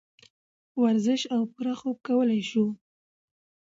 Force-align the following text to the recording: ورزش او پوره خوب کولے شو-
ورزش 0.81 1.21
او 1.35 1.41
پوره 1.53 1.73
خوب 1.79 1.97
کولے 2.05 2.39
شو- 2.49 2.65